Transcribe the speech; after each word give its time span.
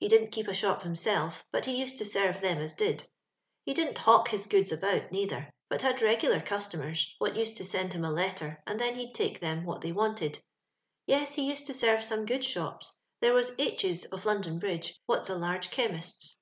He 0.00 0.06
didn't 0.08 0.32
keep 0.32 0.48
a 0.48 0.52
shop 0.52 0.82
himwTf, 0.82 1.44
but 1.50 1.64
ho 1.64 1.72
used 1.72 1.96
to 1.96 2.04
serve 2.04 2.42
them 2.42 2.58
as 2.58 2.74
did; 2.74 3.08
ne 3.66 3.72
didn't 3.72 3.96
btwk 3.96 4.28
his 4.28 4.46
goods 4.46 4.70
about, 4.70 5.10
neother, 5.10 5.48
but 5.70 5.80
had 5.80 6.00
regolar 6.02 6.44
cus 6.44 6.68
tomers, 6.68 7.14
what 7.16 7.36
used 7.36 7.56
to 7.56 7.64
send 7.64 7.94
him 7.94 8.04
a 8.04 8.10
letter, 8.10 8.62
and 8.66 8.78
then 8.78 8.96
he'd 8.96 9.14
take 9.14 9.40
them 9.40 9.64
wimt 9.64 9.80
they 9.80 9.92
wanted. 9.92 10.40
Teti 11.08 11.34
he 11.36 11.48
used 11.48 11.64
to 11.68 11.72
serve 11.72 12.04
some 12.04 12.26
good 12.26 12.44
shops: 12.44 12.92
there 13.22 13.32
was 13.32 13.58
H 13.58 13.82
's, 13.86 14.04
of 14.12 14.26
London 14.26 14.58
Bridge, 14.58 15.00
what's 15.06 15.30
a 15.30 15.34
large 15.36 15.70
chemist's. 15.70 16.36